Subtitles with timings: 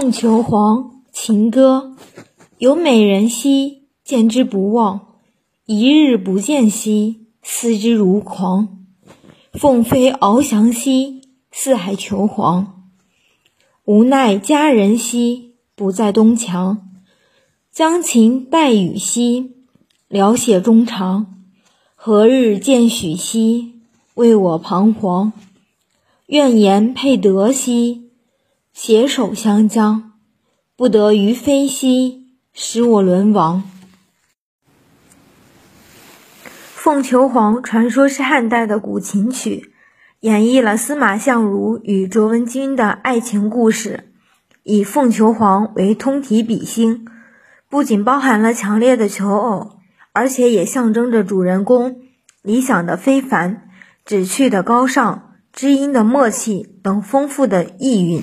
[0.00, 1.96] 凤求凰，情歌。
[2.58, 5.00] 有美人兮，见之不忘；
[5.66, 8.78] 一日不见兮，思之如狂。
[9.54, 12.84] 凤飞翱翔兮，四海求凰。
[13.86, 16.88] 无奈佳人兮，不在东墙。
[17.72, 19.56] 将琴代语兮，
[20.06, 21.42] 聊写衷肠。
[21.96, 23.80] 何日见许兮，
[24.14, 25.32] 为我彷徨。
[26.26, 28.07] 愿言配德兮，
[28.80, 30.12] 携手相将。
[30.76, 33.64] 不得于飞兮，使我沦亡。
[36.76, 39.72] 《凤求凰》传说是汉代的古琴曲，
[40.20, 44.12] 演绎了司马相如与卓文君的爱情故事，
[44.62, 47.04] 以凤求凰为通体比兴，
[47.68, 49.72] 不仅包含了强烈的求偶，
[50.12, 52.02] 而且也象征着主人公
[52.42, 53.68] 理想的非凡、
[54.04, 58.22] 旨趣的高尚、知音的默契等丰富的意蕴。